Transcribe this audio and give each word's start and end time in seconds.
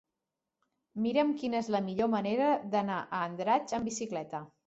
Mira'm 1.05 1.33
quina 1.41 1.59
és 1.65 1.69
la 1.75 1.81
millor 1.91 2.09
manera 2.15 2.49
d'anar 2.73 2.97
a 3.05 3.21
Andratx 3.29 3.79
amb 3.79 3.91
bicicleta. 3.93 4.43